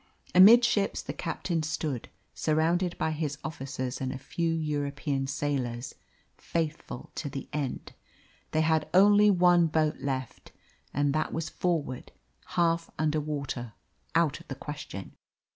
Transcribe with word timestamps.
Amidships 0.33 1.03
the 1.03 1.13
captain 1.13 1.61
stood, 1.61 2.09
surrounded 2.33 2.97
by 2.97 3.11
his 3.11 3.37
officers 3.43 4.01
and 4.01 4.11
a 4.11 4.17
few 4.17 4.51
European 4.51 5.27
sailors 5.27 5.93
faithful 6.39 7.11
to 7.13 7.29
the 7.29 7.47
end. 7.53 7.93
They 8.49 8.61
had 8.61 8.89
only 8.95 9.29
one 9.29 9.67
boat 9.67 9.97
left, 9.99 10.53
and 10.91 11.13
that 11.13 11.31
was 11.31 11.49
forward, 11.49 12.11
half 12.57 12.89
under 12.97 13.19
water 13.19 13.73
out 14.15 14.39
of 14.39 14.47
the 14.47 14.55
question. 14.55 15.13